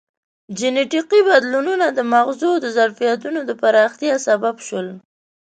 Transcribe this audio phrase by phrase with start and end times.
[0.57, 4.87] جینټیکي بدلونونه د مغزو د ظرفیتونو د پراختیا سبب شول.